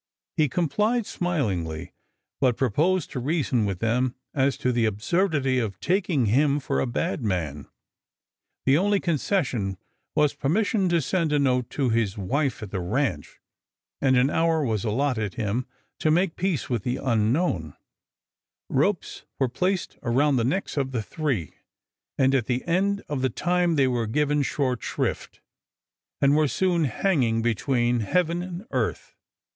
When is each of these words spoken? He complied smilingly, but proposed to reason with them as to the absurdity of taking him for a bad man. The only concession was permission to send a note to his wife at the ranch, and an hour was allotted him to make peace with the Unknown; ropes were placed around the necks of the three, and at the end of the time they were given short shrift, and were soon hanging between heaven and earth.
He 0.35 0.49
complied 0.49 1.05
smilingly, 1.05 1.93
but 2.39 2.57
proposed 2.57 3.11
to 3.11 3.19
reason 3.19 3.65
with 3.67 3.77
them 3.77 4.15
as 4.33 4.57
to 4.57 4.71
the 4.71 4.85
absurdity 4.85 5.59
of 5.59 5.79
taking 5.79 6.25
him 6.25 6.59
for 6.59 6.79
a 6.79 6.87
bad 6.87 7.21
man. 7.23 7.67
The 8.65 8.79
only 8.79 8.99
concession 8.99 9.77
was 10.15 10.33
permission 10.33 10.89
to 10.89 11.03
send 11.03 11.31
a 11.31 11.37
note 11.37 11.69
to 11.77 11.89
his 11.89 12.17
wife 12.17 12.63
at 12.63 12.71
the 12.71 12.79
ranch, 12.79 13.39
and 14.01 14.17
an 14.17 14.31
hour 14.31 14.65
was 14.65 14.83
allotted 14.83 15.35
him 15.35 15.67
to 15.99 16.09
make 16.09 16.35
peace 16.35 16.67
with 16.67 16.81
the 16.81 16.97
Unknown; 16.97 17.75
ropes 18.69 19.25
were 19.37 19.49
placed 19.49 19.99
around 20.01 20.37
the 20.37 20.43
necks 20.43 20.77
of 20.77 20.93
the 20.93 21.03
three, 21.03 21.53
and 22.17 22.33
at 22.33 22.47
the 22.47 22.65
end 22.65 23.03
of 23.07 23.21
the 23.21 23.29
time 23.29 23.75
they 23.75 23.87
were 23.87 24.07
given 24.07 24.41
short 24.41 24.81
shrift, 24.81 25.41
and 26.19 26.35
were 26.35 26.47
soon 26.47 26.85
hanging 26.85 27.43
between 27.43 27.99
heaven 27.99 28.41
and 28.41 28.65
earth. 28.71 29.15